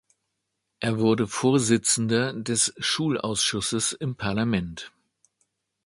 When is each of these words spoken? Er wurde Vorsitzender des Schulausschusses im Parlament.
Er 0.79 0.97
wurde 0.97 1.27
Vorsitzender 1.27 2.33
des 2.33 2.73
Schulausschusses 2.79 3.91
im 3.93 4.15
Parlament. 4.15 4.91